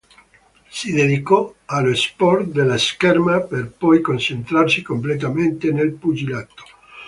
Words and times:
Si 0.71 0.91
dedicò 0.93 1.53
allo 1.65 1.93
sport 1.93 2.47
della 2.47 2.79
scherma 2.79 3.41
per 3.41 3.69
poi 3.69 4.01
concentrarsi 4.01 4.81
completamente 4.81 5.71
nel 5.71 5.93
pugilato. 5.93 6.63